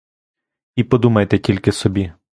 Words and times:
І 0.75 0.83
подумайте 0.83 1.39
тільки 1.39 1.71
собі. 1.71 2.13